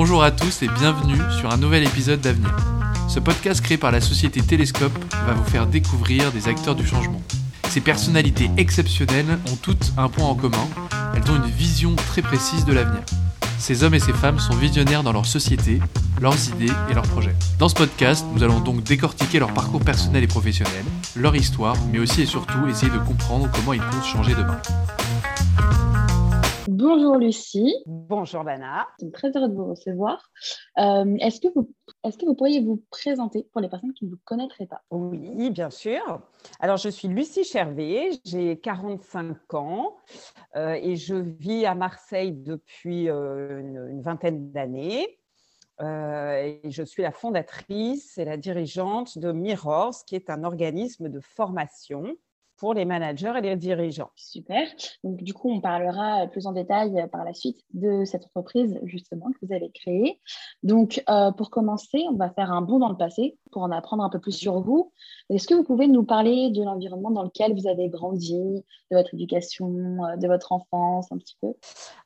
[0.00, 2.54] Bonjour à tous et bienvenue sur un nouvel épisode d'Avenir.
[3.08, 7.20] Ce podcast créé par la société Télescope va vous faire découvrir des acteurs du changement.
[7.68, 10.68] Ces personnalités exceptionnelles ont toutes un point en commun,
[11.16, 13.00] elles ont une vision très précise de l'avenir.
[13.58, 15.80] Ces hommes et ces femmes sont visionnaires dans leur société,
[16.20, 17.34] leurs idées et leurs projets.
[17.58, 20.84] Dans ce podcast, nous allons donc décortiquer leur parcours personnel et professionnel,
[21.16, 24.60] leur histoire, mais aussi et surtout essayer de comprendre comment ils comptent changer demain.
[26.80, 27.74] Bonjour Lucie.
[27.86, 28.86] Bonjour Bana.
[29.00, 30.30] C'est très heureux de vous recevoir.
[30.78, 31.74] Euh, est-ce, que vous,
[32.04, 34.82] est-ce que vous pourriez vous présenter pour les personnes qui ne vous connaîtraient pas?
[34.92, 36.20] Oui, bien sûr.
[36.60, 39.96] Alors, je suis Lucie Chervé, j'ai 45 ans
[40.54, 45.18] euh, et je vis à Marseille depuis euh, une, vingtaine d'années.
[45.80, 51.18] et je suis la fondatrice et la dirigeante de Mirrors, qui est un organisme de
[51.18, 52.14] formation
[52.58, 54.10] pour les managers et les dirigeants.
[54.16, 54.66] Super.
[55.04, 59.26] Donc, du coup, on parlera plus en détail par la suite de cette entreprise, justement,
[59.30, 60.20] que vous avez créée.
[60.64, 64.02] Donc, euh, pour commencer, on va faire un bond dans le passé pour en apprendre
[64.02, 64.92] un peu plus sur vous.
[65.30, 68.34] Est-ce que vous pouvez nous parler de l'environnement dans lequel vous avez grandi,
[68.90, 71.54] de votre éducation, euh, de votre enfance, un petit peu?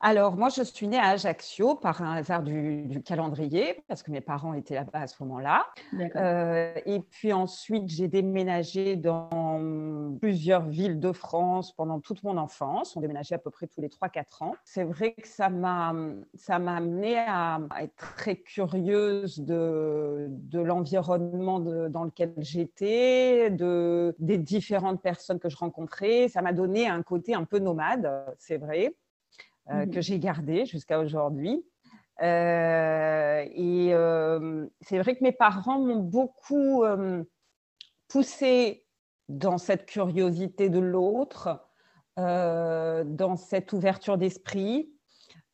[0.01, 4.21] Alors, moi, je suis née à Ajaccio par un hasard du, calendrier, parce que mes
[4.21, 5.65] parents étaient là-bas à ce moment-là.
[6.15, 9.59] Euh, et puis ensuite, j'ai déménagé dans
[10.21, 12.97] plusieurs plusieurs villes de France pendant toute mon enfance.
[12.97, 14.55] On déménageait à peu près tous les 3-4 ans.
[14.65, 15.95] C'est vrai que ça m'a,
[16.33, 24.37] ça m'a amené à, être très curieuse de, de l'environnement dans lequel j'étais, de, des
[24.37, 26.27] différentes personnes que je rencontrais.
[26.27, 28.97] Ça m'a donné un côté un peu nomade, c'est vrai,
[29.69, 29.91] euh, mmh.
[29.91, 31.65] que j'ai gardé jusqu'à aujourd'hui.
[32.21, 36.83] Euh, et euh, c'est vrai que mes parents m'ont beaucoup
[38.09, 38.82] poussé
[39.29, 41.59] dans cette curiosité de l'autre,
[42.19, 44.89] euh, dans cette ouverture d'esprit.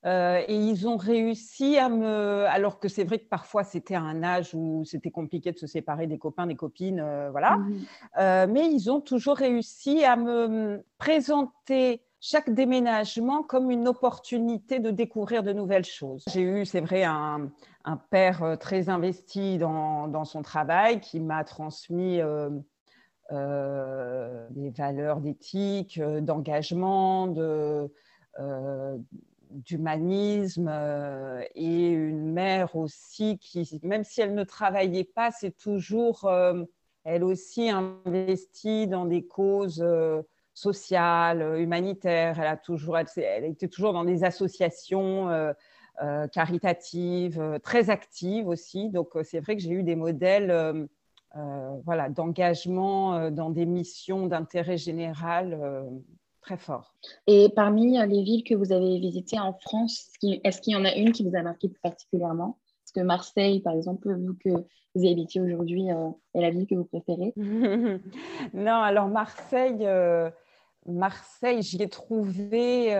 [0.06, 2.46] Euh, et ils ont réussi à me.
[2.48, 6.08] Alors que c'est vrai que parfois c'était un âge où c'était compliqué de se séparer
[6.08, 7.58] des copains, des copines, euh, voilà.
[7.58, 8.52] Mmh.
[8.52, 15.44] mais ils ont toujours réussi à me présenter chaque déménagement comme une opportunité de découvrir
[15.44, 16.24] de nouvelles choses.
[16.28, 17.50] J'ai eu, c'est vrai, un,
[17.86, 22.20] un, père très investi dans, dans, son travail qui m'a transmis
[23.32, 27.88] euh, des valeurs d'éthique, euh, d'engagement, de,
[28.40, 28.98] euh,
[29.52, 30.68] d'humanisme
[31.54, 36.30] et une mère aussi qui, même si elle ne travaillait pas, c'est toujours
[37.04, 39.84] elle aussi investie dans des causes
[40.54, 42.40] sociales, humanitaires.
[42.40, 45.54] Elle a toujours, elle, était toujours dans des associations
[46.32, 48.90] caritatives, très actives aussi.
[48.90, 50.88] Donc c'est vrai que j'ai eu des modèles
[51.36, 55.84] voilà, d'engagement euh, dans des missions d'intérêt général euh,
[56.42, 56.96] très fort.
[57.28, 60.94] Et parmi les villes que vous avez visitées en France, est-ce qu'il y en a
[60.96, 62.58] une qui vous a marqué plus particulièrement?
[62.86, 64.50] Est-ce que Marseille, par exemple, vous que
[64.96, 65.90] vous habitez aujourd'hui,
[66.34, 67.34] est la ville que vous préférez
[68.56, 69.88] Non, alors Marseille,
[70.88, 72.98] Marseille, j'y ai trouvé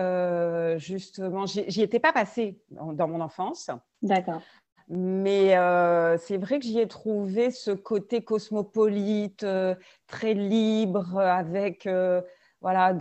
[0.78, 3.70] justement, j'y étais pas passée dans mon enfance.
[4.02, 4.42] D'accord.
[4.92, 9.76] Mais euh, c'est vrai que j'y ai trouvé ce côté cosmopolite, euh,
[10.08, 12.20] très libre, avec, euh,
[12.60, 12.98] voilà,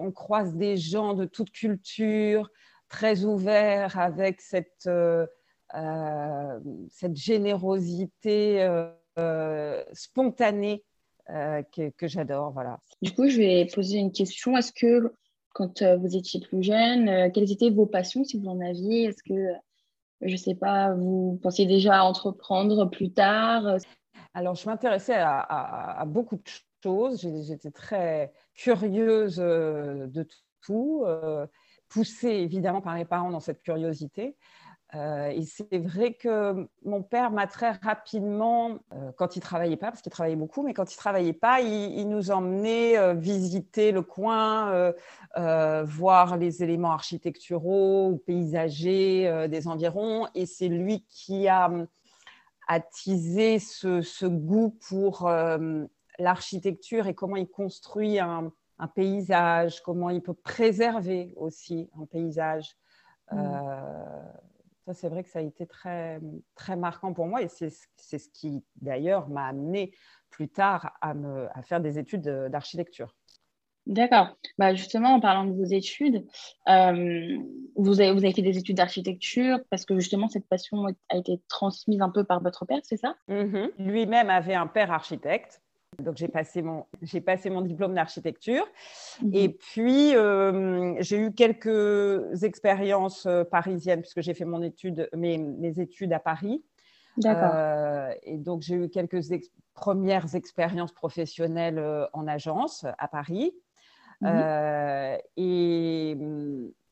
[0.00, 2.50] on croise des gens de toute culture,
[2.88, 4.88] très ouverts, avec cette,
[6.90, 8.66] cette générosité
[9.92, 10.84] spontanée
[11.28, 12.52] que, que j'adore.
[12.52, 12.80] Voilà.
[13.02, 14.56] Du coup, je vais poser une question.
[14.56, 15.12] Est-ce que
[15.52, 19.04] quand vous étiez plus jeune, quelles étaient vos passions, si vous en aviez?
[19.04, 19.52] Est-ce que
[20.20, 23.76] je sais pas, vous pensiez déjà à entreprendre plus tard?
[24.34, 26.42] Alors, je m'intéressais à, beaucoup de
[26.82, 27.20] choses.
[27.46, 30.26] J'étais très curieuse euh, de
[30.60, 31.46] tout, euh,
[31.88, 34.36] poussée évidemment par mes parents dans cette curiosité.
[34.94, 39.88] Euh, et c'est vrai que mon père m'a très rapidement, euh, quand il travaillait pas,
[39.88, 44.02] parce qu'il travaillait beaucoup, mais quand il travaillait pas, il, nous emmenait euh, visiter le
[44.02, 44.92] coin,
[45.84, 50.28] voir les éléments architecturaux ou paysagers des environs.
[50.34, 51.70] Et c'est lui qui a
[52.68, 55.30] attisé ce, ce goût pour
[56.18, 62.76] l'architecture et comment il construit un, un, paysage, comment il peut préserver aussi un paysage.
[63.32, 63.36] Mmh.
[64.86, 66.20] Ça, c'est vrai que ça a été très,
[66.54, 69.92] très marquant pour moi et c'est ce qui, d'ailleurs, m'a amené
[70.30, 73.12] plus tard à, me, à faire des études d'architecture.
[73.86, 74.36] D'accord.
[74.58, 76.26] Bah justement, en parlant de vos études,
[76.68, 77.38] euh,
[77.76, 81.40] vous, avez, vous avez fait des études d'architecture parce que justement, cette passion a été
[81.48, 83.14] transmise un peu par votre père, c'est ça?
[83.28, 83.70] Mm-hmm.
[83.78, 85.62] Lui-même avait un père architecte.
[86.02, 86.84] Donc, j'ai passé, mon,
[87.24, 88.66] passé mon diplôme d'architecture.
[89.22, 89.30] Mhm.
[89.32, 95.38] Et puis, euh, j'ai eu quelques expériences euh, parisiennes, puisque j'ai fait mon étude, mes,
[95.38, 96.62] mes, études à Paris.
[97.16, 97.52] D'accord.
[97.54, 99.20] Euh, et donc, j'ai eu quelques
[99.74, 103.52] premières expériences professionnelles en agence à Paris.
[104.22, 105.18] Mhm.
[105.36, 106.16] et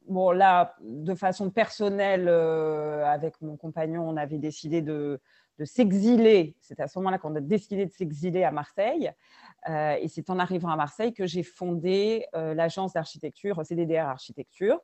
[0.07, 5.21] bon, là, de façon personnelle, avec mon compagnon, on avait décidé de,
[5.59, 6.57] de s'exiler.
[6.61, 9.13] C'est à ce moment-là qu'on a décidé de s'exiler à Marseille.
[9.69, 14.81] Euh, et c'est en arrivant à Marseille que j'ai fondé euh, l'agence d'architecture CDDR Architecture,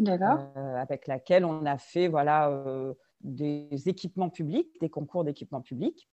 [0.00, 2.50] euh, avec laquelle on a fait voilà,
[3.20, 6.08] des équipements publics, des concours d'équipements publics.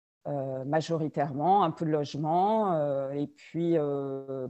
[0.65, 3.75] majoritairement, un peu de logement, et puis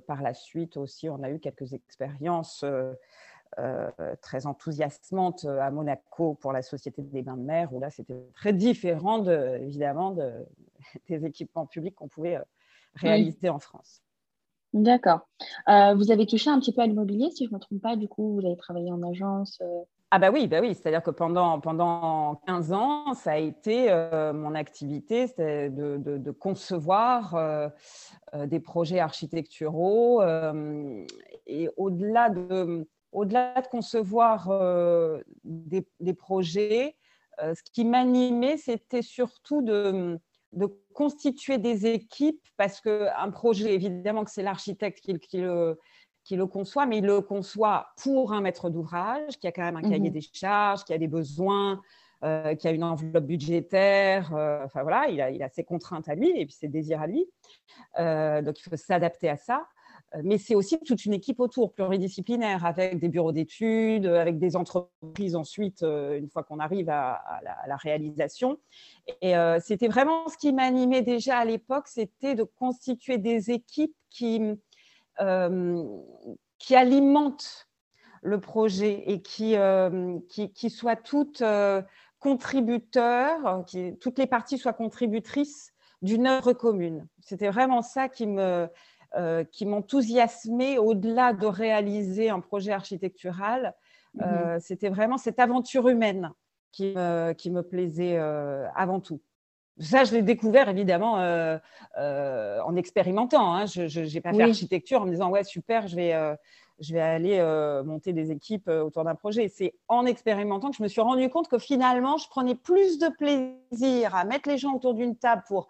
[0.08, 2.66] par la suite aussi, on a eu quelques expériences
[4.22, 8.28] très enthousiasmante euh, à Monaco pour la Société des bains de mer, où là, c'était
[8.34, 10.32] très différent, de, évidemment, de,
[11.10, 12.44] des équipements publics qu'on pouvait euh,
[12.96, 14.02] réaliser en France.
[14.74, 15.28] D'accord.
[15.68, 18.08] vous avez touché un petit peu à l'immobilier, si je ne me trompe pas, du
[18.08, 19.62] coup, vous avez travaillé en agence
[20.12, 20.74] Ah bah oui, bah oui.
[20.74, 23.88] c'est-à-dire que pendant, pendant 15 ans, ça a été
[24.34, 27.72] mon activité, c'était de, de, concevoir
[28.34, 30.22] des projets architecturaux
[31.48, 36.96] et au-delà de au-delà de concevoir euh, des, projets,
[37.42, 40.20] euh, ce qui m'animait, c'était surtout de,
[40.94, 47.06] constituer des équipes, parce qu'un projet, évidemment que c'est l'architecte qui, le, conçoit, mais il
[47.06, 50.14] le conçoit pour un maître d'ouvrage qui a quand même un cahier mhm.
[50.14, 51.82] des charges, qui a des besoins,
[52.24, 54.32] euh, qui a une enveloppe budgétaire,
[54.66, 57.08] enfin voilà, il a, il a, ses contraintes à lui et puis ses désirs à
[57.08, 57.26] lui.
[57.98, 59.66] donc il faut s'adapter à ça.
[60.16, 64.56] Euh, mais c'est aussi toute une équipe autour, pluridisciplinaire, avec des bureaux d'études, avec des
[64.56, 67.22] entreprises ensuite, euh, une fois qu'on arrive à,
[67.68, 68.60] la, réalisation.
[69.22, 73.96] Et euh, c'était vraiment ce qui m'animait déjà à l'époque, c'était de constituer des équipes
[74.10, 74.42] qui,
[76.72, 77.68] alimentent
[78.24, 79.56] le projet et qui,
[80.70, 81.44] soient toutes
[82.20, 87.08] contributeurs, qui, toutes les parties soient contributrices d'une œuvre commune.
[87.22, 88.68] C'était vraiment ça qui me,
[89.18, 93.76] euh, qui m'enthousiasmait au-delà de réaliser un projet architectural.
[94.22, 94.60] Euh, mhm.
[94.62, 96.32] C'était vraiment cette aventure humaine
[96.72, 99.20] qui me, qui me plaisait euh, avant tout.
[99.80, 101.16] Ça, je l'ai découvert évidemment
[101.98, 103.54] en expérimentant.
[103.54, 103.66] Hein.
[103.66, 106.38] Je n'ai pas fait architecture en me disant ouais super, je vais,
[106.80, 107.42] je vais aller
[107.84, 109.50] monter des équipes autour d'un projet.
[109.50, 113.10] C'est en expérimentant que je me suis rendu compte que finalement, je prenais plus de
[113.10, 115.68] plaisir à mettre les gens autour d'une table pour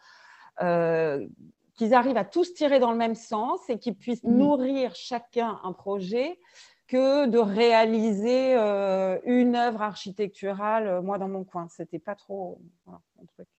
[1.81, 4.37] qu'ils arrivent à tous tirer dans le même sens et qu'ils puissent mm.
[4.37, 6.37] nourrir chacun un projet
[6.87, 11.67] que de réaliser euh, une œuvre architecturale, euh, moi, dans mon coin.
[11.69, 12.61] C'était pas trop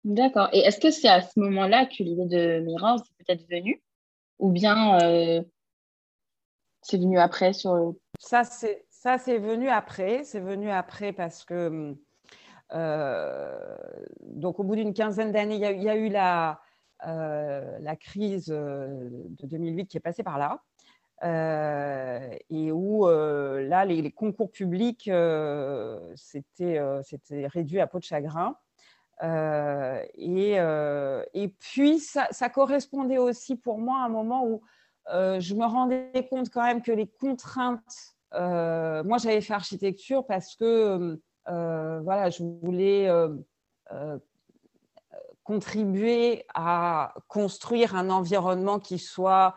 [0.05, 0.47] D'accord.
[0.53, 3.83] Et est-ce que c'est à ce moment-là que l'idée de Mirage est peut-être venue?
[4.39, 5.43] Ou bien euh,
[6.81, 10.23] c'est venu après sur Ça, c'est ça, c'est venu après.
[10.23, 11.93] C'est venu après parce que
[14.21, 16.61] donc au bout d'une quinzaine d'années, il y, a eu la
[17.05, 20.61] la crise euh, de 2008 qui est passée par là.
[21.23, 25.09] Euh, et où là, les, concours publics,
[26.15, 26.79] c'était
[27.47, 28.57] réduit à peau de chagrin.
[29.21, 30.57] Et,
[31.33, 34.61] et, puis, ça, correspondait aussi pour moi à un moment où
[35.07, 41.21] je me rendais compte quand même que les contraintes, moi j'avais fait architecture parce que
[41.45, 43.07] voilà, je voulais
[45.43, 49.55] contribuer à construire un environnement qui soit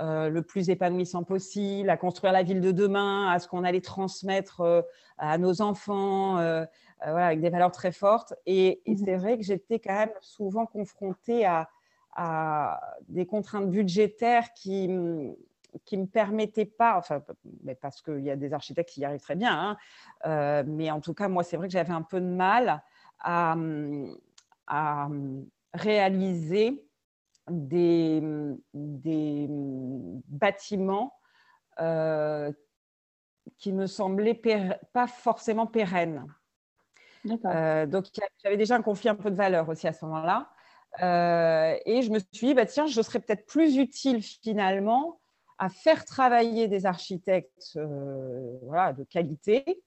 [0.00, 3.80] euh, le plus épanouissant possible, à construire la ville de demain, à ce qu'on allait
[3.80, 4.82] transmettre euh,
[5.16, 6.64] à nos enfants, euh,
[7.02, 8.32] voilà, avec des valeurs très fortes.
[8.46, 11.68] Et, mmh c'est vrai que j'étais quand même souvent confrontée à,
[13.08, 14.90] des contraintes budgétaires qui
[15.84, 17.22] qui ne me permettaient pas, enfin,
[17.62, 19.76] mais parce qu'il y a des architectes qui y arrivent très bien,
[20.24, 22.82] hein, mais en tout cas, moi, c'est vrai que j'avais un peu de mal
[23.20, 23.54] à,
[24.68, 26.84] à hum, réaliser
[27.50, 28.22] des,
[28.74, 29.46] des
[30.28, 31.14] bâtiments
[31.80, 32.52] euh,
[33.56, 34.40] qui me semblaient
[34.92, 36.26] pas forcément pérennes.
[37.46, 38.06] Euh, donc,
[38.42, 40.50] j'avais déjà un conflit un peu de valeur aussi à ce moment-là.
[41.02, 45.20] Euh, et je me suis dit, bah, tiens, je serais peut-être plus utile finalement
[45.58, 47.78] à faire travailler des architectes
[48.62, 49.82] voilà, de qualité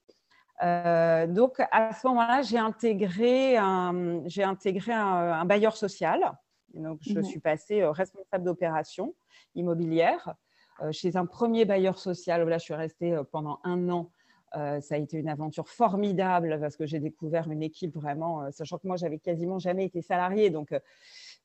[0.64, 6.38] euh, donc, à ce moment-là, j'ai intégré, un, j'ai intégré un, bailleur social.
[6.74, 7.24] donc, je mhm.
[7.24, 9.16] suis passée euh, responsable d'opération
[9.56, 10.36] immobilière
[10.82, 12.48] euh, chez un premier bailleur social.
[12.48, 14.12] Là, je suis restée pendant un an.
[14.54, 18.88] ça a été une aventure formidable parce que j'ai découvert une équipe vraiment, sachant que
[18.88, 20.50] moi, j'avais quasiment jamais été salariée.
[20.52, 20.70] Donc,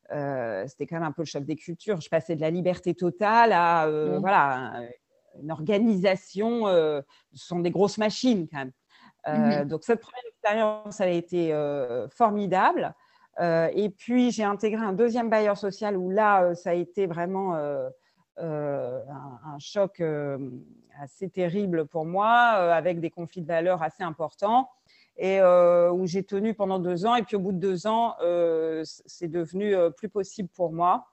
[0.08, 2.00] c'était quand même un peu le choc des cultures.
[2.00, 4.82] Je passais de la liberté totale à voilà,
[5.40, 6.66] une organisation.
[6.66, 8.72] ce sont des grosses machines quand même.
[9.26, 11.52] Mmh donc, cette première expérience, a été
[12.10, 12.94] formidable.
[13.40, 17.56] et puis, j'ai intégré un deuxième bailleur social où là, ça a été vraiment
[18.38, 20.02] un, choc
[21.00, 24.68] assez terrible pour moi, avec des conflits de valeurs assez importants
[25.16, 27.16] et où j'ai tenu pendant deux ans.
[27.16, 28.14] Et puis au bout de deux ans,
[28.84, 31.08] c'est devenu plus possible pour moi.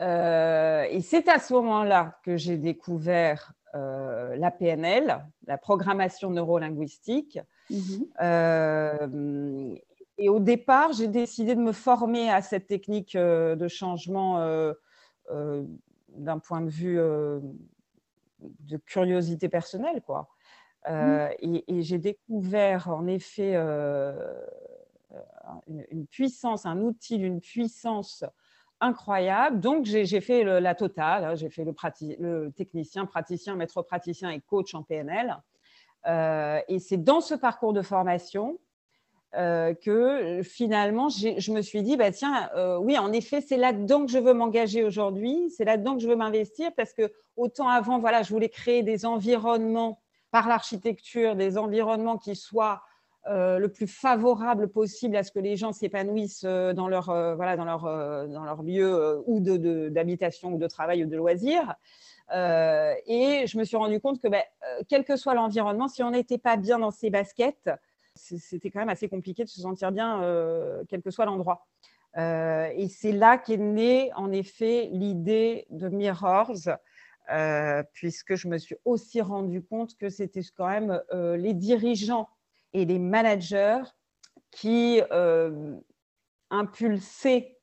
[0.00, 7.38] et c'est à ce moment-là que j'ai découvert euh, la PNL, la programmation neurolinguistique.
[8.20, 9.74] Euh,
[10.18, 14.38] et au départ, j'ai décidé de me former à cette technique euh, de changement
[15.28, 16.96] d'un point de vue
[18.40, 20.02] de curiosité personnelle.
[20.02, 20.28] Quoi.
[20.88, 21.62] Mhm.
[21.68, 23.56] Et, j'ai découvert en effet
[25.66, 28.24] une, puissance, un outil d'une puissance
[28.82, 29.60] incroyable.
[29.60, 31.24] Donc, j'ai fait la totale.
[31.24, 31.34] Hein.
[31.34, 35.38] J'ai fait le, technicien, praticien, maître praticien et coach en PNL.
[36.06, 38.58] Euh, et c'est dans ce parcours de formation
[39.34, 44.04] euh, que finalement, je me suis dit, bah, tiens, euh, oui, en effet, c'est là-dedans
[44.04, 47.98] que je veux m'engager aujourd'hui, c'est là-dedans que je veux m'investir, parce que autant avant,
[47.98, 52.82] voilà, je voulais créer des environnements par l'architecture, des environnements qui soient
[53.28, 57.36] euh, le plus favorable possible à ce que les gens s'épanouissent euh, dans leur, euh,
[57.36, 57.82] voilà, dans leur,
[58.28, 61.72] dans leur lieu ou d'habitation de, ou de travail ou de loisirs.
[62.32, 64.42] et je me suis rendu compte que ben,
[64.88, 67.70] quel que soit l'environnement, si on n'était pas bien dans ses baskets,
[68.16, 70.20] c'était quand même assez compliqué de se sentir bien,
[70.88, 71.66] quel que soit l'endroit.
[72.16, 76.78] et c'est là qu'est née en effet l'idée de Mirrors,
[77.92, 82.28] puisque je me suis aussi rendu compte que c'était quand même les dirigeants
[82.74, 83.82] et les managers
[84.50, 85.74] qui euh,
[86.50, 87.58] impulsaient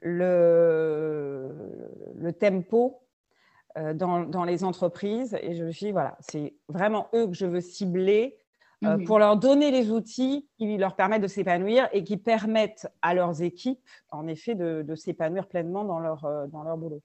[0.00, 1.50] le,
[2.14, 3.00] le tempo
[3.76, 5.36] euh, dans, dans, les entreprises.
[5.42, 8.38] Et je me suis dit, voilà, c'est vraiment eux que je veux cibler
[8.84, 9.04] euh, mhm.
[9.06, 13.42] pour leur donner les outils qui leur permettent de s'épanouir et qui permettent à leurs
[13.42, 17.02] équipes, en effet, de, de s'épanouir pleinement dans leur, dans leur boulot.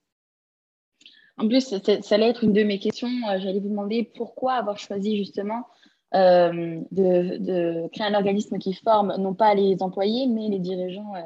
[1.37, 3.09] En plus, ça, ça allait être une de mes questions.
[3.39, 5.65] J'allais vous demander pourquoi avoir choisi justement
[6.15, 11.21] euh, de, créer un organisme qui forme non pas les employés, mais les dirigeants euh,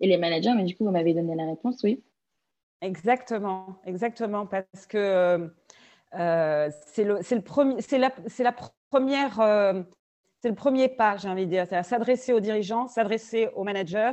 [0.00, 0.52] et les managers.
[0.56, 2.02] Mais du coup, vous m'avez donné la réponse, oui.
[2.80, 5.48] Exactement, exactement, parce que
[6.14, 8.54] euh, c'est le, le, premier, la, la,
[8.90, 9.84] première,
[10.42, 14.12] c'est le premier pas, j'ai envie de dire, c'est s'adresser aux dirigeants, s'adresser aux managers.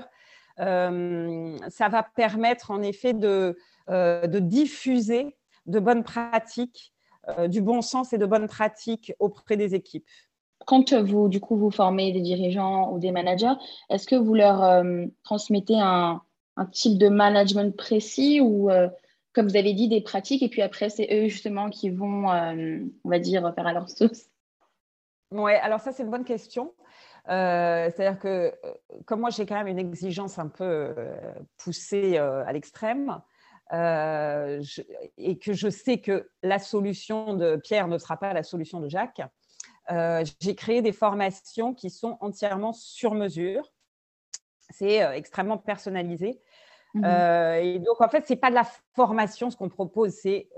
[0.58, 3.58] ça va permettre en effet de,
[3.90, 5.36] de diffuser
[5.66, 6.91] de bonnes pratiques
[7.48, 10.06] du bon sens et de bonnes pratiques auprès des équipes.
[10.66, 13.54] Quand vous, du coup, vous formez des dirigeants ou des managers,
[13.90, 16.22] est-ce que vous leur euh, transmettez un,
[16.72, 18.88] type de management précis ou, euh,
[19.34, 23.10] comme vous avez dit, des pratiques et puis après, c'est eux justement qui vont, on
[23.10, 24.28] va dire, faire à leur sauce?
[25.32, 26.74] Oui, alors ça, c'est une bonne question.
[27.25, 28.54] C'est-à-dire que,
[29.06, 30.94] comme moi, j'ai quand même une exigence un peu
[31.58, 33.20] poussée à l'extrême,
[33.74, 34.62] euh,
[35.18, 38.90] et que je sais que la solution de Pierre ne sera pas la solution de
[38.90, 39.22] Jacques,
[39.92, 43.72] euh, j'ai créé des formations qui sont entièrement sur mesure.
[44.70, 46.40] C'est euh, extrêmement personnalisé.
[46.94, 50.50] Mmh et donc, en fait, ce n'est pas de la formation, ce qu'on propose, c'est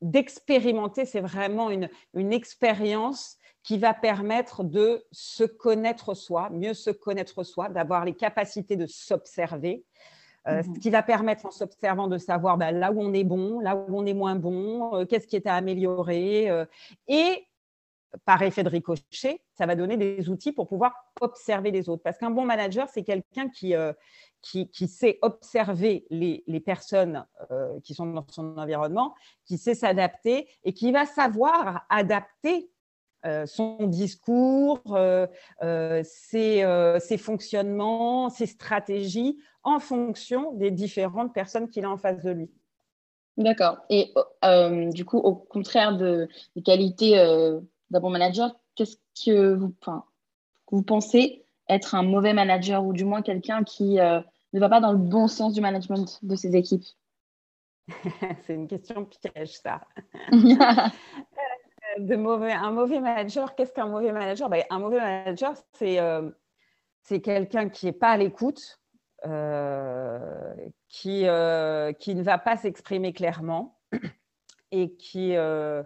[0.00, 1.04] d'expérimenter.
[1.04, 7.42] C'est vraiment une, une expérience qui va permettre de se connaître soi, mieux se connaître
[7.42, 9.84] soi, d'avoir les capacités de s'observer,
[10.48, 13.24] euh, ce mmh qui va permettre en s'observant de savoir bah, là où on est
[13.24, 16.48] bon, là où on est moins bon, euh, qu'est-ce qui est à améliorer.
[16.50, 16.64] Euh,
[17.08, 17.46] et
[18.24, 22.02] par effet de ricochet, ça va donner des outils pour pouvoir observer les autres.
[22.02, 23.74] Parce qu'un bon manager, c'est quelqu'un qui,
[24.40, 27.26] qui, sait observer les, les personnes
[27.82, 32.70] qui sont dans son environnement, qui sait s'adapter et qui va savoir adapter
[33.46, 34.80] son discours,
[36.02, 36.64] ses,
[37.00, 42.50] ses, fonctionnements, ses stratégies en fonction des différentes personnes qu'il a en face de lui.
[43.36, 43.78] D'accord.
[43.90, 44.14] Et
[44.44, 49.74] euh, du coup, au contraire de, des qualités euh, d'un bon manager, qu'est-ce que vous,
[50.70, 54.20] vous pensez être un mauvais manager ou du moins quelqu'un qui euh,
[54.52, 56.84] ne va pas dans le bon sens du management de ses équipes?
[58.46, 59.82] C'est une question piège, ça.
[61.98, 64.48] un mauvais manager, qu'est-ce qu'un mauvais manager?
[64.48, 65.98] Ben, Un mauvais manager, c'est
[67.02, 68.80] c'est quelqu'un qui n'est pas à l'écoute,
[69.24, 70.54] euh,
[70.88, 73.78] qui, euh, qui ne va pas s'exprimer clairement
[74.72, 75.82] et qui, euh,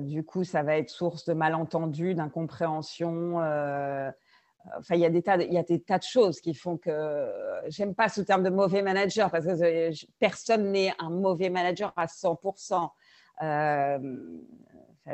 [0.00, 3.36] du coup, ça va être source de malentendus, d'incompréhension.
[3.38, 6.54] enfin, il y, a des tas de, il y a des tas de choses qui
[6.54, 7.32] font que
[7.68, 12.06] j'aime pas ce terme de mauvais manager parce que personne n'est un mauvais manager à
[12.06, 12.90] 100%.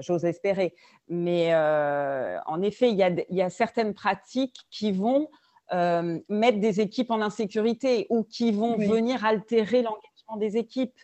[0.00, 0.74] J'ose espérer.
[1.08, 5.28] Mais en effet, il y, a, il y, a, certaines pratiques qui vont
[6.28, 10.98] mettre des équipes en insécurité ou qui vont venir altérer l'engagement des équipes.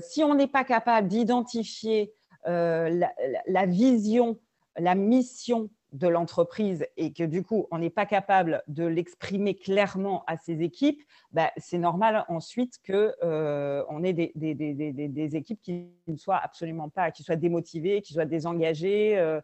[0.00, 2.12] si on n'est pas capable d'identifier
[2.44, 3.12] la,
[3.46, 4.38] la, vision,
[4.76, 10.24] la mission de l'entreprise et que du coup, on n'est pas capable de l'exprimer clairement
[10.26, 11.02] à ses équipes,
[11.32, 16.40] bah, c'est normal ensuite qu'on euh, ait des, des, des, des, équipes qui ne soient
[16.42, 19.16] absolument pas, qui soient démotivées, qui soient désengagées.
[19.16, 19.40] Euh,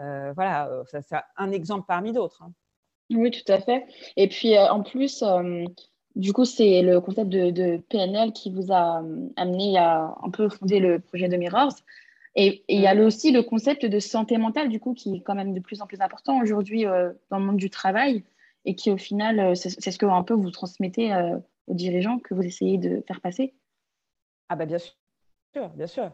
[0.00, 2.42] euh, voilà, ça, c'est un exemple parmi d'autres.
[2.42, 2.52] Hein.
[3.10, 3.86] Oui, tout à fait.
[4.16, 5.24] Et puis, en plus,
[6.16, 9.02] du coup, c'est le concept de, PNL qui vous a
[9.36, 11.74] amené à un peu fonder le projet de Mirrors.
[12.36, 13.00] Et il y a mm.
[13.00, 15.86] aussi le concept de santé mentale, du coup, qui est quand même de plus en
[15.86, 18.24] plus important aujourd'hui euh, dans le monde du travail
[18.66, 22.18] et qui, au final, euh, c'est ce que un peu vous transmettez euh, aux dirigeants,
[22.18, 23.54] que vous essayez de faire passer.
[24.48, 26.12] Ah, bah bien sûr, bien sûr.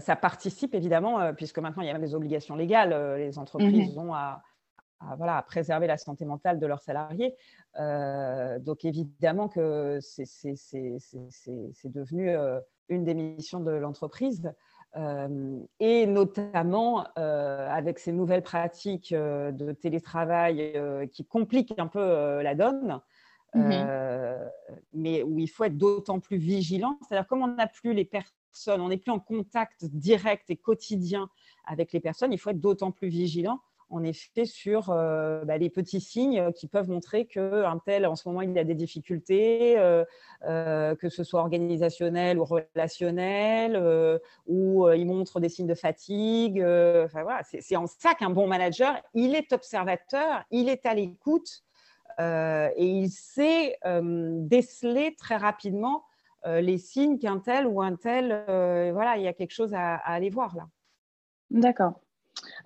[0.00, 3.16] ça participe évidemment, puisque maintenant il y a même des obligations légales.
[3.16, 4.00] les entreprises mm-hmm.
[4.00, 4.42] ont à,
[5.16, 7.34] voilà, à préserver la santé mentale de leurs salariés.
[7.78, 10.58] donc évidemment que c'est
[11.84, 12.36] devenu
[12.90, 14.52] une des missions de l'entreprise.
[14.96, 20.80] Euh, et notamment euh, avec ces nouvelles pratiques euh, de télétravail
[21.12, 23.00] qui compliquent un peu la donne,
[23.54, 24.50] mhm.
[24.92, 26.98] mais où il faut être d'autant plus vigilant.
[27.02, 31.28] C'est-à-dire, comme on n'a plus les personnes, on n'est plus en contact direct et quotidien
[31.64, 33.60] avec les personnes, il faut être d'autant plus vigilant
[33.94, 38.28] en effet sur euh, bah, les petits signes qui peuvent montrer qu'un tel, en ce
[38.28, 40.04] moment, il a des difficultés, euh,
[40.46, 46.60] euh, que ce soit organisationnel ou relationnel, ou il montre des signes de fatigue.
[46.60, 51.62] voilà, c'est en ça qu'un bon manager, il est observateur, il est à l'écoute
[52.18, 56.04] et il sait déceler très rapidement
[56.44, 58.44] les signes qu'un tel ou un tel,
[58.92, 60.66] voilà, il y a quelque chose à aller voir là.
[61.50, 62.03] D'accord.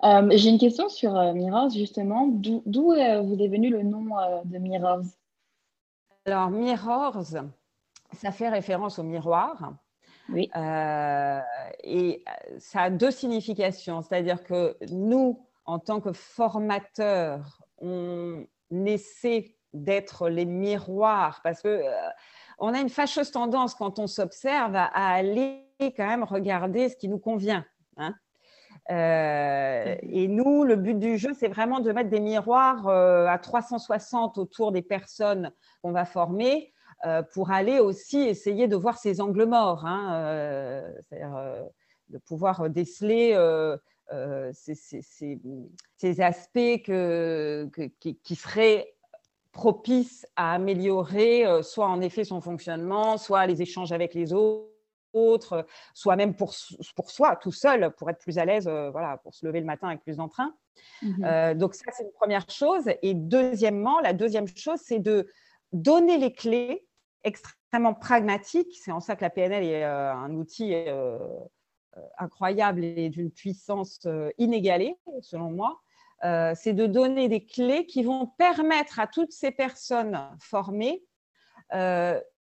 [0.03, 2.27] Euh, j'ai une question sur euh, Mirrors, justement.
[2.27, 4.05] D'où euh, vous est venu le nom
[4.45, 5.03] de Mirrors
[6.25, 7.23] Alors, Mirrors,
[8.13, 9.73] ça fait référence au miroir.
[10.31, 10.47] Oui.
[11.83, 12.23] et
[12.59, 14.03] ça a deux significations.
[14.03, 18.45] C'est-à-dire que nous, en tant que formateurs, on
[18.85, 21.81] essaie d'être les miroirs parce que
[22.59, 27.07] on a une fâcheuse tendance quand on s'observe à, aller quand même regarder ce qui
[27.07, 27.65] nous convient.
[27.97, 28.13] Hein
[28.91, 33.37] euh, et nous, le but du jeu, c'est vraiment de mettre des miroirs euh, à
[33.37, 36.73] 360 autour des personnes qu'on va former
[37.05, 41.69] euh, pour aller aussi essayer de voir ces angles morts, hein, c'est-à-dire
[42.09, 43.37] de pouvoir déceler
[44.53, 48.93] ces, aspects qui, seraient
[49.51, 54.68] propices à améliorer soit en effet son fonctionnement, soit les échanges avec les autres
[55.13, 56.53] autres, soit même pour,
[56.95, 59.65] pour soi, tout seul, pour être plus à l'aise, euh, voilà, pour se lever le
[59.65, 60.53] matin avec plus d'entrain.
[61.01, 62.85] Mmh euh, donc ça, c'est une première chose.
[63.01, 65.27] Et deuxièmement, la deuxième chose, c'est de
[65.73, 66.85] donner les clés
[67.23, 68.77] extrêmement pragmatiques.
[68.81, 70.73] C'est en ça que la PNL est euh, un outil
[72.17, 75.81] incroyable et d'une puissance inégalée, selon moi.
[76.55, 81.03] c'est de donner des clés qui vont permettre à toutes ces personnes formées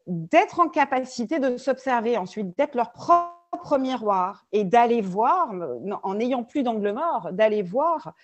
[0.09, 5.53] d'être en capacité de s'observer ensuite, d'être leur propre miroir et d'aller voir,
[6.03, 8.15] en n'ayant plus d'angle mort, d'aller voir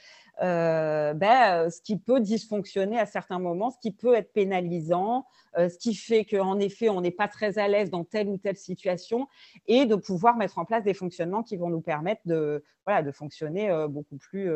[0.42, 5.26] euh, ben, ce qui peut dysfonctionner à certains moments, ce qui peut être pénalisant,
[5.58, 8.38] euh, ce qui fait qu'en effet, on n'est pas très à l'aise dans telle ou
[8.38, 9.28] telle situation
[9.66, 13.12] et de pouvoir mettre en place des fonctionnements qui vont nous permettre de, voilà, de
[13.12, 14.50] fonctionner euh, beaucoup plus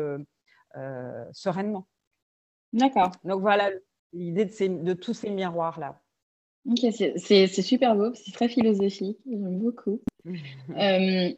[1.31, 1.87] sereinement.
[2.73, 3.11] D'accord.
[3.23, 3.69] Donc voilà
[4.13, 5.99] l'idée de, de tous ces miroirs-là.
[6.65, 10.01] Ok, c'est super beau, c'est très philosophique, j'aime beaucoup.
[10.77, 11.31] Euh,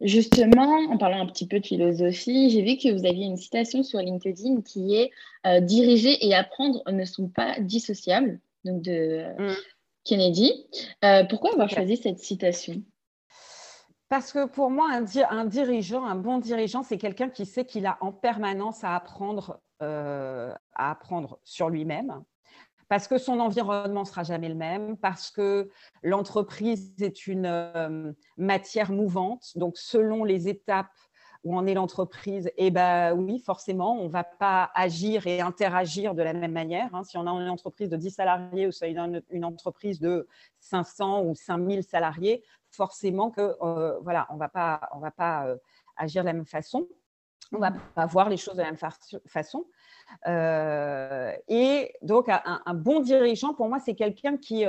[0.00, 3.82] justement, en parlant un petit peu de philosophie, j'ai vu que vous aviez une citation
[3.82, 5.10] sur LinkedIn qui est
[5.46, 9.54] euh, Diriger et apprendre ne sont pas dissociables, donc de mm.
[10.04, 10.66] Kennedy.
[11.04, 12.82] Euh, pourquoi avoir choisi cette citation?
[14.08, 17.86] Parce que pour moi, un, un dirigeant, un bon dirigeant, c'est quelqu'un qui sait qu'il
[17.86, 22.24] a en permanence à apprendre, à apprendre sur lui-même,
[22.92, 25.70] parce que son environnement sera jamais le même, parce que
[26.02, 29.56] l'entreprise est une euh, matière mouvante.
[29.56, 30.92] Donc, selon les étapes
[31.42, 36.14] où en est l'entreprise, eh ben oui, forcément, on ne va pas agir et interagir
[36.14, 36.94] de la même manière.
[36.94, 37.02] Hein.
[37.02, 40.28] Si on a une entreprise de 10 salariés ou une, une entreprise de
[40.60, 45.56] 500 ou 5000 salariés, forcément que euh, voilà, on va pas, on va pas euh,
[45.96, 46.86] agir de la même façon.
[47.52, 48.90] On ne va pas voir les choses de la même
[49.26, 49.64] façon.
[50.26, 54.64] Et donc, un, bon dirigeant, pour moi, c'est quelqu'un qui,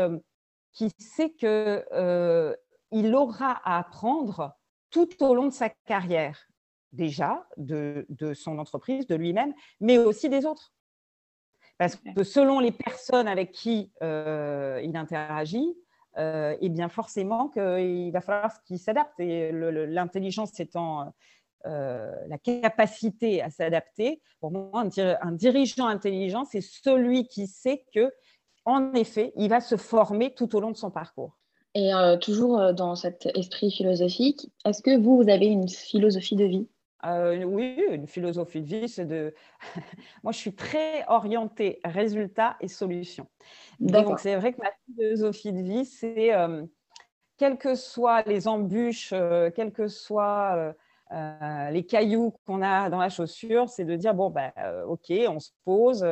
[0.71, 4.55] qui sait qu'il aura à apprendre
[4.93, 6.39] tout au long de sa carrière,
[6.91, 10.71] déjà de, son entreprise, de lui-même, mais aussi des autres.
[11.79, 15.75] Parce que selon les personnes avec qui euh, il interagit,
[16.19, 19.19] euh, eh bien forcément qu'il va falloir qu'il s'adapte.
[19.19, 21.11] Et l'intelligence étant
[21.65, 24.83] euh, la capacité à s'adapter, pour moi,
[25.21, 28.11] un, dirigeant intelligent, c'est celui qui sait que,
[28.65, 31.37] en effet, il va se former tout au long de son parcours.
[31.75, 36.67] Et toujours dans cet esprit philosophique, est-ce que vous, vous avez une philosophie de vie?
[37.05, 39.33] Euh, oui, une philosophie de vie, c'est de.
[40.23, 43.27] Moi, je suis très orientée résultats et solutions.
[43.79, 46.63] Donc, c'est vrai que ma philosophie de vie, c'est euh,
[47.37, 50.73] quelles que soient les embûches, euh, quels que soient
[51.11, 54.51] les cailloux qu'on a dans la chaussure, c'est de dire bon, ben,
[54.87, 56.05] ok, on se pose.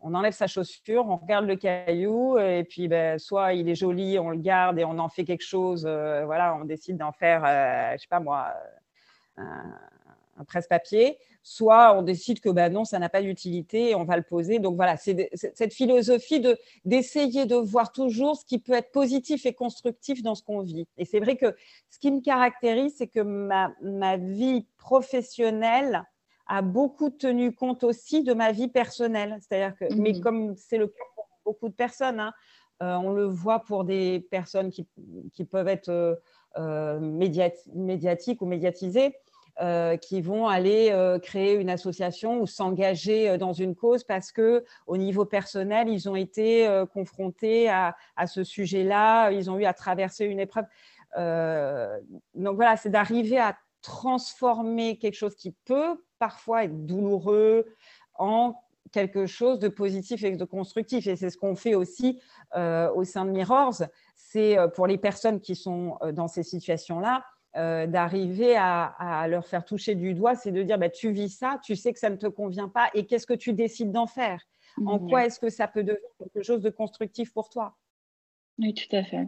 [0.00, 4.18] on enlève sa chaussure, on regarde le caillou et puis ben, soit il est joli,
[4.18, 5.82] on le garde et on en fait quelque chose.
[5.84, 7.42] voilà, on décide d'en faire,
[7.96, 8.52] je sais pas moi,
[10.44, 14.22] presse-papier, soit on décide que ben non, ça n'a pas d'utilité et on va le
[14.22, 14.58] poser.
[14.58, 19.46] Donc voilà, c'est cette philosophie de d'essayer de voir toujours ce qui peut être positif
[19.46, 20.86] et constructif dans ce qu'on vit.
[20.98, 21.54] Et c'est vrai que
[21.88, 26.04] ce qui me caractérise, c'est que ma, ma vie professionnelle
[26.46, 29.38] a beaucoup tenu compte aussi de ma vie personnelle.
[29.40, 30.20] C'est-à-dire que, mais mmh.
[30.20, 32.32] comme c'est le cas pour beaucoup de personnes, hein,
[32.82, 34.86] euh, on le voit pour des personnes qui,
[35.32, 36.14] qui peuvent être euh,
[36.58, 39.14] euh médiatiques ou médiatisées.
[39.62, 44.30] Euh, qui vont aller euh, créer une association ou s'engager euh, dans une cause parce
[44.30, 49.72] que au niveau personnel, ils ont été confrontés à, ce sujet-là, ils ont eu à
[49.72, 50.66] traverser une épreuve.
[51.14, 57.64] donc voilà, c'est d'arriver à transformer quelque chose qui peut parfois être douloureux
[58.18, 58.60] en
[58.92, 61.06] quelque chose de positif et de constructif.
[61.06, 62.20] Et c'est ce qu'on fait aussi
[62.54, 63.82] au sein de Mirrors.
[64.16, 67.24] C'est pour les personnes qui sont dans ces situations-là,
[67.56, 71.58] euh, d'arriver à, leur faire toucher du doigt, c'est de dire bah, tu vis ça,
[71.62, 74.42] tu sais que ça ne te convient pas et qu'est-ce que tu décides d'en faire?
[74.84, 77.74] En quoi est-ce que ça peut devenir quelque chose de constructif pour toi?
[78.58, 79.26] Oui, tout à fait.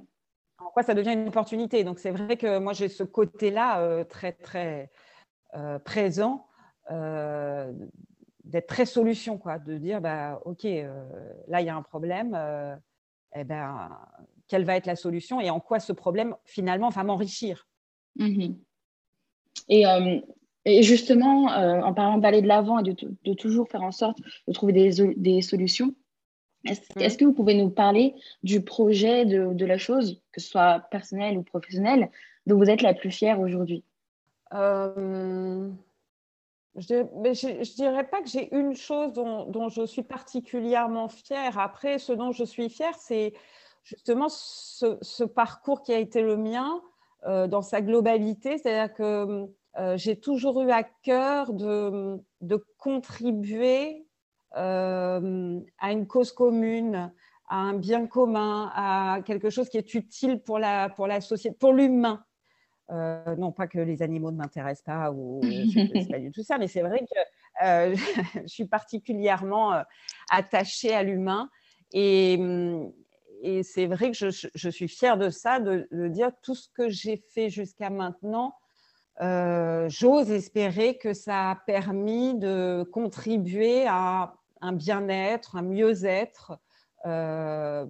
[0.59, 1.85] En quoi ça devient une opportunité?
[1.85, 4.91] Donc c'est vrai que moi j'ai ce côté-là euh, très très
[5.55, 6.47] euh, présent
[8.45, 12.39] d'être très solution, quoi, de dire bah, ok là il y a un problème,
[13.35, 13.91] eh ben,
[14.49, 17.69] quelle va être la solution et en quoi ce problème finalement va m'enrichir?
[18.17, 18.57] Mhm.
[19.71, 20.21] Euh,
[20.65, 24.53] et, justement, euh, en parlant d'aller de l'avant et de, toujours faire en sorte de
[24.53, 25.95] trouver des, solutions,
[26.65, 31.39] est-ce que vous pouvez nous parler du projet de, la chose, que ce soit personnel
[31.39, 32.11] ou professionnel,
[32.47, 33.85] dont vous êtes la plus fière aujourd'hui?
[34.55, 35.71] Euh,
[36.77, 41.59] Je ne dirais pas que j'ai une chose dont, je suis particulièrement fière.
[41.59, 43.33] Après, ce dont je suis fière, c'est
[43.85, 46.83] justement ce, parcours qui a été le mien,
[47.27, 48.59] dans sa globalité.
[48.59, 52.21] C'est-à-dire que euh, j'ai toujours eu à cœur de,
[52.79, 54.07] contribuer
[54.57, 57.13] euh, à une cause commune,
[57.49, 61.57] à un bien commun, à quelque chose qui est utile pour la, pour la société,
[61.59, 62.25] pour l'humain.
[62.91, 66.69] non pas que les animaux ne m'intéressent pas ou c'est pas du tout ça, mais
[66.69, 67.21] c'est vrai que
[68.43, 69.83] je suis particulièrement
[70.31, 71.51] attachée à l'humain
[71.93, 72.37] et,
[73.43, 77.17] et c'est vrai que je, suis fière de ça, de, dire tout ce que j'ai
[77.17, 78.55] fait jusqu'à maintenant.
[79.21, 86.59] Euh, j'ose espérer que ça a permis de contribuer à un bien-être, un mieux-être
[87.07, 87.87] euh,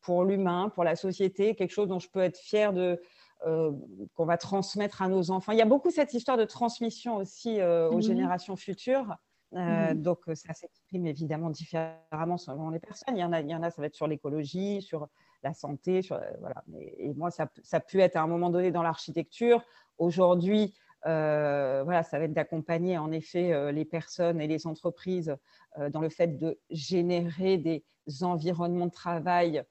[0.00, 3.00] pour l'humain, pour la société, quelque chose dont je peux être fière de,
[3.46, 3.72] euh,
[4.14, 5.52] qu'on va transmettre à nos enfants.
[5.52, 9.16] Il y a beaucoup cette histoire de transmission aussi aux mmh générations futures.
[9.54, 10.02] Euh, mmh.
[10.02, 13.16] Donc, euh, ça s'exprime évidemment différemment selon les personnes.
[13.16, 15.08] Il y en a, ça va être sur l'écologie, sur
[15.42, 16.18] la santé, euh.
[16.98, 19.62] Et, moi, ça, ça a pu être à un moment donné dans l'architecture.
[19.98, 25.36] Aujourd'hui, voilà, ça va être d'accompagner en effet les personnes et les entreprises
[25.90, 27.84] dans le fait de générer des
[28.20, 29.64] environnements de travail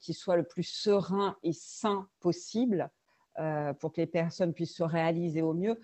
[0.00, 2.90] qui soient le plus sereins et sains possible
[3.78, 5.78] pour que les personnes puissent se réaliser au mieux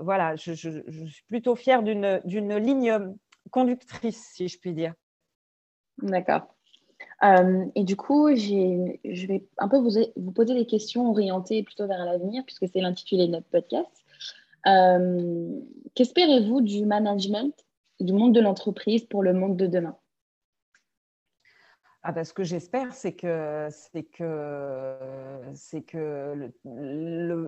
[0.00, 3.14] voilà, je, suis plutôt fière d'une ligne
[3.50, 4.94] conductrice, si je puis dire.
[6.02, 6.54] D'accord.
[7.24, 12.04] Euh, et du coup, je vais un peu vous, poser des questions orientées plutôt vers
[12.04, 14.04] l'avenir, puisque c'est l'intitulé de notre podcast.
[14.66, 15.60] Euh,
[15.94, 17.54] qu'espérez-vous du management,
[18.00, 19.96] du monde de l'entreprise pour le monde de demain?
[22.08, 24.96] Ah ben, ce que j'espère, c'est que, c'est que,
[25.52, 26.50] c'est que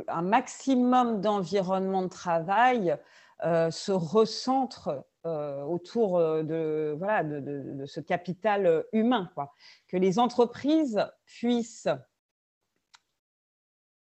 [0.07, 2.95] un maximum d'environnement de travail
[3.43, 9.31] se recentre autour de, voilà, de, ce capital humain.
[9.35, 9.55] Quoi.
[9.89, 11.89] Que les entreprises puissent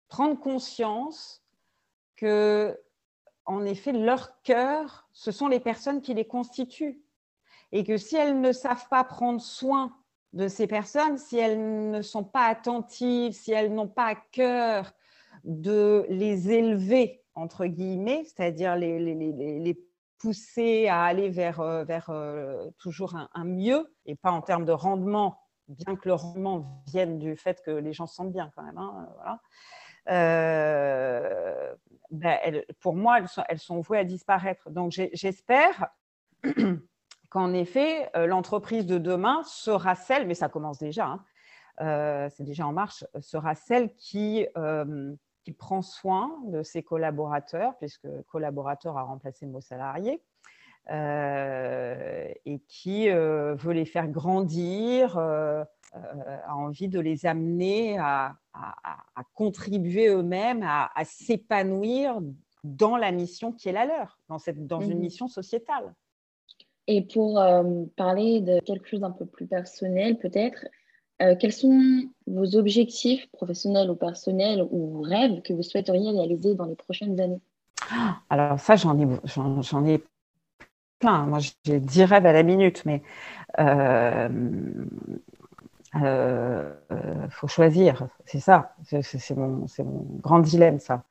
[0.08, 1.44] prendre conscience
[2.16, 2.82] que,
[3.46, 7.00] en effet, leur cœur, ce sont les personnes qui les constituent.
[7.72, 9.96] Et que si elles ne savent pas prendre soin
[10.38, 14.94] de ces personnes, si elles ne sont pas attentives, si elles n'ont pas à cœur
[15.44, 19.78] de les élever, entre guillemets, c'est-à-dire les,
[20.20, 24.72] pousser à aller vers, euh, vers euh, toujours un, mieux, et pas en termes de
[24.72, 28.64] rendement, bien que le rendement vienne du fait que les gens se sentent bien quand
[28.64, 28.78] même.
[28.78, 29.42] Hein, voilà.
[30.10, 31.76] Euh,
[32.10, 33.20] ben, pour moi,
[33.50, 34.70] elles sont, vouées à disparaître.
[34.72, 35.90] Donc j'espère
[37.30, 41.24] qu'en effet, euh, l'entreprise de demain sera celle, mais ça commence déjà, hein,
[41.82, 44.46] euh, c'est déjà en marche, sera celle qui,
[45.44, 50.24] qui prend soin de ses collaborateurs, puisque collaborateur a remplacé le mot salarié,
[50.90, 58.36] et qui veut les faire grandir, a envie de les amener à,
[59.34, 62.20] contribuer eux-mêmes, à, s'épanouir
[62.64, 65.94] dans la mission qui est la leur, dans, cette, dans une mmh mission sociétale.
[66.88, 70.66] Et pour euh, parler de quelque chose d'un peu plus personnel, peut-être,
[71.22, 76.66] euh, quels sont vos objectifs professionnels ou personnels ou rêves que vous souhaiteriez réaliser dans
[76.66, 77.42] les prochaines années?
[78.30, 80.02] Alors ça, j'en ai, j'en, ai
[81.00, 81.26] plein.
[81.26, 83.02] Moi, j'ai 10 rêves à la minute, mais
[83.58, 83.64] il
[86.04, 86.74] euh,
[87.30, 91.04] faut choisir, c'est ça, c'est mon, mon, grand dilemme, ça.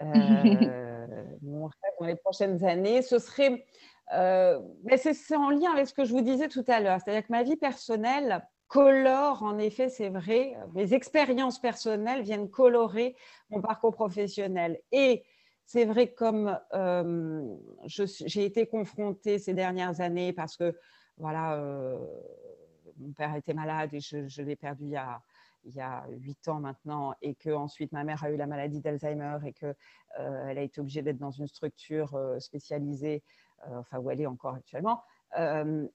[1.42, 3.64] Mon rêve dans les prochaines années, ce serait.
[4.12, 7.32] Mais c'est en lien avec ce que je vous disais tout à l'heure, c'est-à-dire que
[7.32, 13.16] ma vie personnelle colore, en effet, c'est vrai, mes expériences personnelles viennent colorer
[13.50, 14.78] mon parcours professionnel.
[14.92, 15.24] Et
[15.64, 16.58] c'est vrai, comme
[17.84, 20.74] j'ai été confrontée ces dernières années, parce que
[21.16, 21.58] voilà,
[22.98, 24.84] mon père était malade et je, l'ai perdu
[25.64, 28.80] il y a huit ans maintenant, et que ensuite ma mère a eu la maladie
[28.80, 29.76] d'Alzheimer et qu'elle
[30.20, 34.20] euh, elle a été obligée d'être dans une structure euh, spécialisée, euh, enfin où elle
[34.20, 35.02] est encore actuellement.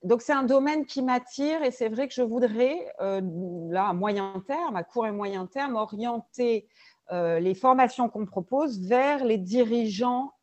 [0.04, 4.44] donc c'est un domaine qui m'attire et c'est vrai que je voudrais, là à moyen
[4.46, 6.68] terme, à court et moyen terme, orienter
[7.12, 10.34] les formations qu'on propose vers les dirigeants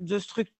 [0.00, 0.54] de structures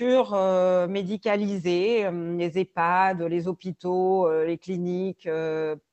[0.00, 5.28] euh, médicalisées, euh, les EHPAD, les hôpitaux, euh, les cliniques,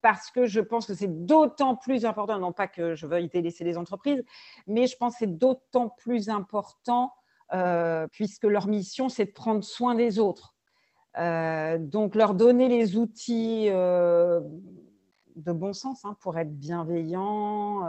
[0.01, 3.63] parce que je pense que c'est d'autant plus important, non pas que je veuille délaisser
[3.63, 4.23] les entreprises,
[4.67, 7.13] mais je pense que c'est d'autant plus important
[8.12, 10.55] puisque leur mission, c'est de prendre soin des autres.
[11.15, 17.83] donc, leur donner les outils de bon sens hein, pour être bienveillants,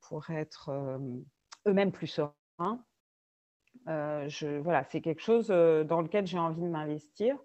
[0.00, 0.70] pour être
[1.66, 2.84] eux-mêmes plus sereins.
[3.88, 7.36] Euh, je, voilà, c'est quelque chose euh, dans lequel j'ai envie de m'investir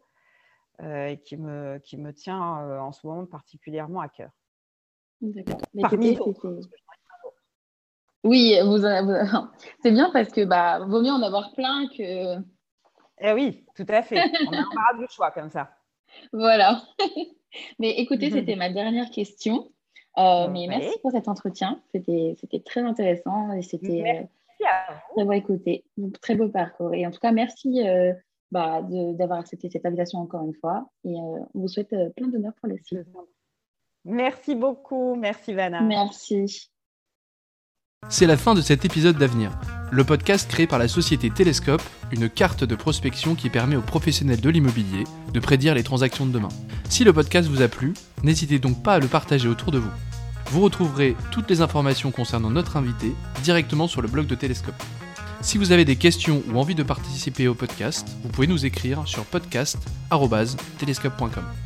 [0.82, 4.32] euh, et qui me, qui me tient en ce moment particulièrement à cœur.
[5.22, 5.62] D'accord.
[8.26, 8.80] Oui, vous,
[9.82, 12.38] c'est bien parce que bah, vaut mieux en avoir plein que.
[13.22, 14.22] Eh oui, tout à fait.
[14.48, 15.72] On a un du choix comme ça.
[16.32, 16.82] Voilà.
[17.80, 19.70] mais écoutez, c'était ma dernière question.
[20.18, 21.82] mais merci pour cet entretien.
[21.94, 24.28] C'était, c'était très intéressant et c'était.
[25.14, 25.86] Très beau écouter,
[26.22, 26.94] très beau parcours.
[26.94, 28.14] Et en tout cas, merci euh,
[28.52, 30.90] bah, d'avoir accepté cette invitation encore une fois.
[31.04, 33.08] Et euh, on vous souhaite euh, plein d'honneur pour la suite.
[34.06, 35.16] Merci beaucoup.
[35.16, 35.82] Merci, Vanna.
[35.82, 36.72] Merci.
[38.10, 39.52] C'est la fin de cet épisode d'Avenir,
[39.92, 44.40] le podcast créé par la société Télescope, une carte de prospection qui permet aux professionnels
[44.40, 46.50] de l'immobilier de prédire les transactions de demain.
[46.88, 49.90] Si le podcast vous a plu, n'hésitez donc pas à le partager autour de vous.
[50.52, 53.14] Vous retrouverez toutes les informations concernant notre invité
[53.44, 54.82] directement sur le blog de Télescope.
[55.42, 59.08] Si vous avez des questions ou envie de participer au podcast, vous pouvez nous écrire
[59.08, 61.65] sur podcast.telescope.com.